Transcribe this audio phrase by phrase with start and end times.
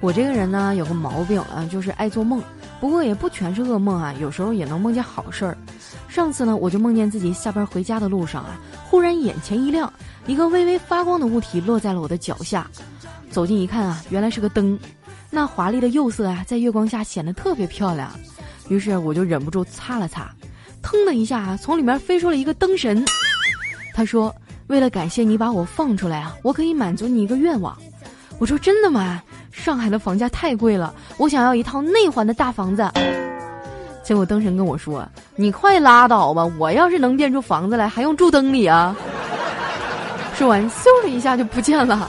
[0.00, 2.42] 我这个人呢有个毛病啊，就是爱做梦，
[2.80, 5.58] 不过也不全是噩梦啊，有时候也能梦见好事儿。
[6.08, 9.92] 上次呢，我就梦见自己下班回家的路上啊，忽然眼前一亮，
[10.26, 12.70] 一个微微发光的物体落在了我的脚下，
[13.30, 14.78] 走近一看啊，原来是个灯，
[15.30, 18.10] 那华丽的釉色啊，在月光下显得特别漂亮。
[18.68, 20.30] 于是我就忍不住擦了擦，
[20.82, 23.04] 腾的一下，从里面飞出了一个灯神。
[23.94, 24.34] 他说
[24.68, 27.76] ：“为了感谢你把我放出来啊，我可以满足你一个愿望。”
[28.38, 29.20] 我说：“真的吗？”
[29.50, 32.88] 上海的房价太贵了，我想要一套内环的大房子。
[34.04, 38.96] 结果灯神跟我说：“你快拉倒吧，我要是能变出房子来，还用住灯里啊？”
[40.34, 42.08] 说完，嗖的一下就不见了。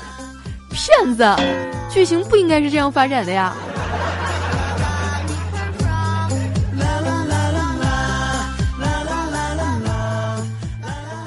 [0.70, 1.26] 骗子，
[1.90, 3.56] 剧情不应该是这样发展的呀。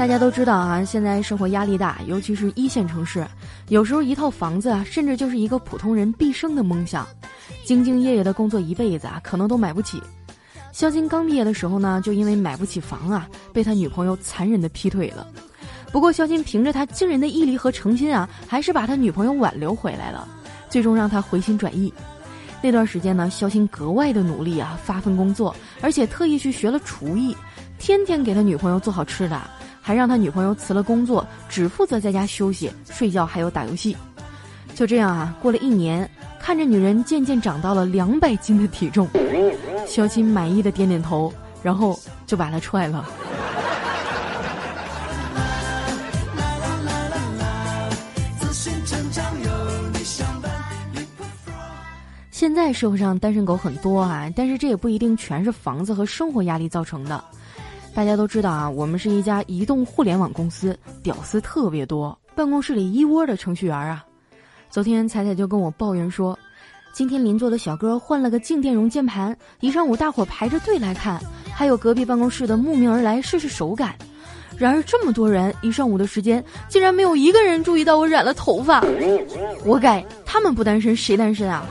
[0.03, 3.25] 大家都知道啊，现在生活压力大，尤其是一线城市，
[3.69, 7.07] 有时候一套房子啊，甚至就是一个普通人毕生的梦想。
[7.65, 10.03] 兢兢业业的工作一辈子啊，可能都买不起。
[10.73, 15.25] 肖金刚毕业的时候呢，就因为买不起房啊，被他女朋友残忍的劈腿了。
[15.93, 20.27] 不过肖金凭着他惊人的毅力和诚心啊，还是把他女朋友挽留回来了，
[20.69, 21.95] 最终让他回心转意。
[22.61, 27.37] 那段时间呢，肖金格外的努力啊，发奋工作，而且特意去学了厨艺，
[27.79, 29.41] 天天给他女朋友做好吃的。
[29.83, 33.97] 还让他女朋友辞了工作，只负责在家休息、睡觉，还有打游戏。
[34.75, 36.09] 就这样啊，过了一年，
[36.41, 39.09] 看着女人渐渐长到了两百斤的体重，
[39.87, 41.31] 肖钦满意的点点头，
[41.63, 43.05] 然后就把她踹了。
[52.31, 57.23] 现在社会上单身狗很多啊，但是这也不一定全是房子和生活压力造成的。
[57.95, 64.05] 大家都知道啊，我们是一家移动互联网公司，屌丝特别多，办公室里一窝的程序员啊。
[64.71, 66.39] 昨天彩彩就跟我抱怨说，
[66.95, 71.21] 今天邻座的小哥换了个静电容键盘，一上午大伙排着队来看，
[71.53, 73.95] 还有隔壁办公室的慕名而来试试手感。
[74.57, 78.81] 然而这么多人一上午的时间，竟然没有一个人注意到我染了头发。
[79.63, 81.67] 活该，他们不单身谁单身啊？